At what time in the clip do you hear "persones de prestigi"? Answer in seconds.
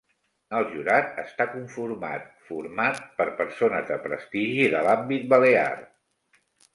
3.41-4.65